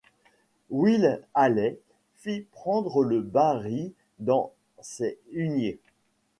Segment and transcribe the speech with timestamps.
[0.71, 1.77] Will Halley
[2.15, 5.77] fit prendre le bas ris dans ses huniers.